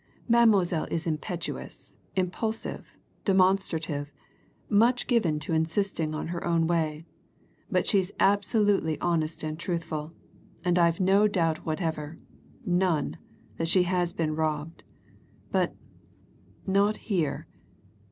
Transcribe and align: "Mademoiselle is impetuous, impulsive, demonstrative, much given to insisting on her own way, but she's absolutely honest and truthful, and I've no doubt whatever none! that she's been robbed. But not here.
"Mademoiselle 0.27 0.85
is 0.89 1.05
impetuous, 1.05 1.95
impulsive, 2.15 2.97
demonstrative, 3.23 4.11
much 4.67 5.05
given 5.05 5.37
to 5.37 5.53
insisting 5.53 6.15
on 6.15 6.29
her 6.29 6.43
own 6.43 6.65
way, 6.65 7.05
but 7.69 7.85
she's 7.85 8.11
absolutely 8.19 8.99
honest 8.99 9.43
and 9.43 9.59
truthful, 9.59 10.11
and 10.65 10.79
I've 10.79 10.99
no 10.99 11.27
doubt 11.27 11.67
whatever 11.67 12.17
none! 12.65 13.17
that 13.57 13.67
she's 13.67 14.11
been 14.13 14.35
robbed. 14.35 14.83
But 15.51 15.75
not 16.65 16.97
here. 16.97 17.45